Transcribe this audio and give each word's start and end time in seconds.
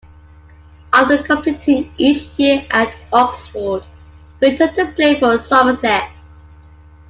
After 0.93 1.21
completing 1.21 1.93
each 1.95 2.29
year 2.39 2.65
at 2.71 2.95
Oxford, 3.13 3.83
he 4.39 4.49
returned 4.49 4.73
to 4.73 4.91
play 4.93 5.19
for 5.19 5.37
Somerset. 5.37 6.11